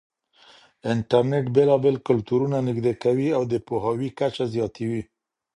[0.93, 5.01] انټرنېټ بېلابېل کلتورونه نږدې کوي او د پوهاوي کچه زياتوي.